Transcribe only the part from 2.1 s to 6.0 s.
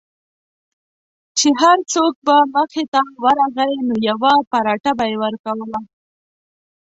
به مخې ته ورغی نو یوه پراټه به یې ورکوله.